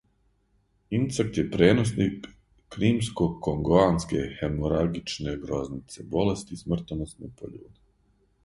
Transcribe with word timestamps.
Инсект 0.99 1.39
је 1.39 1.43
пријеносник 1.55 2.25
кримско-конгоанске 2.75 4.25
хеморагичне 4.39 5.37
грознице, 5.45 6.07
болести 6.17 6.59
смртоносне 6.65 7.31
по 7.43 7.53
људе. 7.53 7.75